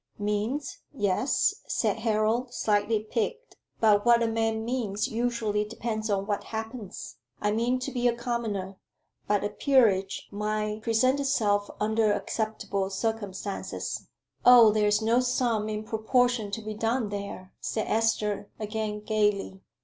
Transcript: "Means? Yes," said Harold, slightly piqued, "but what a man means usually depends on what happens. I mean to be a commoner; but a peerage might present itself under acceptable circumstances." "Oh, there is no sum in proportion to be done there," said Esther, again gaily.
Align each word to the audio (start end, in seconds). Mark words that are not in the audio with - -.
"Means? 0.17 0.79
Yes," 0.91 1.53
said 1.67 1.97
Harold, 1.97 2.55
slightly 2.55 3.01
piqued, 3.03 3.55
"but 3.79 4.03
what 4.03 4.23
a 4.23 4.27
man 4.27 4.65
means 4.65 5.07
usually 5.07 5.63
depends 5.63 6.09
on 6.09 6.25
what 6.25 6.45
happens. 6.45 7.17
I 7.39 7.51
mean 7.51 7.77
to 7.81 7.91
be 7.91 8.07
a 8.07 8.15
commoner; 8.17 8.77
but 9.27 9.43
a 9.43 9.49
peerage 9.49 10.27
might 10.31 10.81
present 10.81 11.19
itself 11.19 11.69
under 11.79 12.13
acceptable 12.13 12.89
circumstances." 12.89 14.07
"Oh, 14.43 14.71
there 14.71 14.87
is 14.87 15.03
no 15.03 15.19
sum 15.19 15.69
in 15.69 15.83
proportion 15.83 16.49
to 16.49 16.63
be 16.63 16.73
done 16.73 17.09
there," 17.09 17.53
said 17.61 17.85
Esther, 17.87 18.49
again 18.59 19.01
gaily. 19.01 19.61